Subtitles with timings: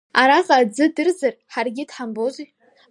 [0.21, 2.47] Араҟа аӡы дырзар, ҳаргьы дҳамбози?